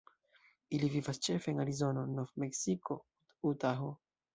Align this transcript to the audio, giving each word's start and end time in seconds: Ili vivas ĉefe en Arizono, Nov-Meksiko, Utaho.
Ili 0.77 0.89
vivas 0.93 1.21
ĉefe 1.29 1.53
en 1.53 1.61
Arizono, 1.67 2.09
Nov-Meksiko, 2.19 3.03
Utaho. 3.55 3.97